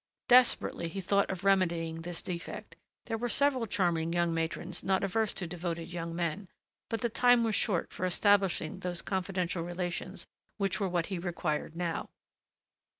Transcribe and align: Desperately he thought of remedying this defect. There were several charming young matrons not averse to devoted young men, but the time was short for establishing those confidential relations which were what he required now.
Desperately 0.27 0.87
he 0.87 0.99
thought 0.99 1.29
of 1.29 1.43
remedying 1.43 2.01
this 2.01 2.23
defect. 2.23 2.75
There 3.05 3.19
were 3.19 3.29
several 3.29 3.67
charming 3.67 4.11
young 4.13 4.33
matrons 4.33 4.83
not 4.83 5.03
averse 5.03 5.31
to 5.33 5.45
devoted 5.45 5.93
young 5.93 6.15
men, 6.15 6.47
but 6.89 7.01
the 7.01 7.07
time 7.09 7.43
was 7.43 7.53
short 7.53 7.91
for 7.93 8.03
establishing 8.03 8.79
those 8.79 9.03
confidential 9.03 9.61
relations 9.61 10.25
which 10.57 10.79
were 10.79 10.89
what 10.89 11.05
he 11.13 11.19
required 11.19 11.75
now. 11.75 12.09